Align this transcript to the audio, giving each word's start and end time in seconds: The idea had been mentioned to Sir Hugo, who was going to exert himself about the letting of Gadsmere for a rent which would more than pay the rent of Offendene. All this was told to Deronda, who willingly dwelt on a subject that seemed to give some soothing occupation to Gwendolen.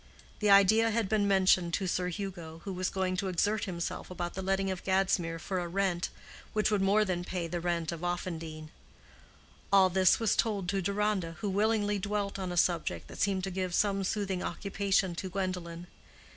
The 0.39 0.49
idea 0.49 0.89
had 0.89 1.07
been 1.07 1.27
mentioned 1.27 1.75
to 1.75 1.85
Sir 1.85 2.07
Hugo, 2.07 2.61
who 2.65 2.73
was 2.73 2.89
going 2.89 3.15
to 3.17 3.27
exert 3.27 3.65
himself 3.65 4.09
about 4.09 4.33
the 4.33 4.41
letting 4.41 4.71
of 4.71 4.83
Gadsmere 4.83 5.37
for 5.37 5.59
a 5.59 5.67
rent 5.67 6.09
which 6.53 6.71
would 6.71 6.81
more 6.81 7.05
than 7.05 7.23
pay 7.23 7.45
the 7.45 7.59
rent 7.61 7.91
of 7.91 8.03
Offendene. 8.03 8.71
All 9.71 9.89
this 9.89 10.19
was 10.19 10.35
told 10.35 10.67
to 10.69 10.81
Deronda, 10.81 11.33
who 11.41 11.49
willingly 11.51 11.99
dwelt 11.99 12.39
on 12.39 12.51
a 12.51 12.57
subject 12.57 13.09
that 13.09 13.19
seemed 13.21 13.43
to 13.43 13.51
give 13.51 13.75
some 13.75 14.03
soothing 14.03 14.41
occupation 14.41 15.13
to 15.13 15.29
Gwendolen. 15.29 15.85